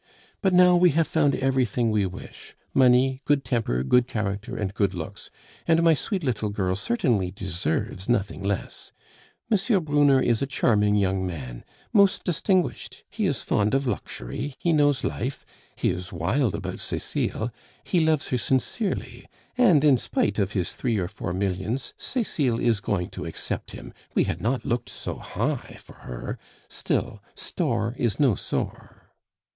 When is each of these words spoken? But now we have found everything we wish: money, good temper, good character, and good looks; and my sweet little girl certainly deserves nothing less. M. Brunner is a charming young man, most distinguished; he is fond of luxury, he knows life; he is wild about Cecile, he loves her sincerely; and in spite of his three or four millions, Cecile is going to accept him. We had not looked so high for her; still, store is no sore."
But 0.41 0.51
now 0.51 0.75
we 0.75 0.89
have 0.97 1.07
found 1.07 1.35
everything 1.35 1.91
we 1.91 2.07
wish: 2.07 2.55
money, 2.73 3.21
good 3.23 3.45
temper, 3.45 3.83
good 3.83 4.07
character, 4.07 4.57
and 4.57 4.73
good 4.73 4.95
looks; 4.95 5.29
and 5.67 5.83
my 5.83 5.93
sweet 5.93 6.23
little 6.23 6.49
girl 6.49 6.75
certainly 6.75 7.29
deserves 7.29 8.09
nothing 8.09 8.41
less. 8.41 8.91
M. 9.51 9.83
Brunner 9.83 10.19
is 10.19 10.41
a 10.41 10.47
charming 10.47 10.95
young 10.95 11.23
man, 11.27 11.63
most 11.93 12.23
distinguished; 12.23 13.03
he 13.11 13.27
is 13.27 13.43
fond 13.43 13.75
of 13.75 13.85
luxury, 13.85 14.55
he 14.57 14.73
knows 14.73 15.03
life; 15.03 15.45
he 15.75 15.91
is 15.91 16.11
wild 16.11 16.55
about 16.55 16.79
Cecile, 16.79 17.51
he 17.83 17.99
loves 17.99 18.29
her 18.29 18.39
sincerely; 18.39 19.27
and 19.55 19.83
in 19.85 19.97
spite 19.97 20.39
of 20.39 20.53
his 20.53 20.73
three 20.73 20.97
or 20.97 21.07
four 21.07 21.31
millions, 21.31 21.93
Cecile 21.99 22.59
is 22.59 22.79
going 22.79 23.09
to 23.11 23.25
accept 23.27 23.69
him. 23.69 23.93
We 24.15 24.23
had 24.23 24.41
not 24.41 24.65
looked 24.65 24.89
so 24.89 25.17
high 25.17 25.77
for 25.79 25.93
her; 25.93 26.39
still, 26.67 27.21
store 27.35 27.93
is 27.99 28.19
no 28.19 28.33
sore." 28.33 29.11